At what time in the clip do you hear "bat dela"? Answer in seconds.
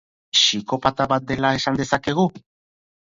1.13-1.51